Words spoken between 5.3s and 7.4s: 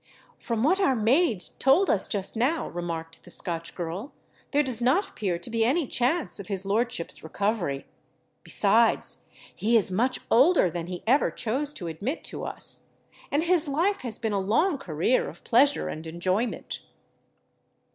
to be any chance of his lordship's